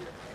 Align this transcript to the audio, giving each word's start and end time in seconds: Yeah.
Yeah. 0.00 0.27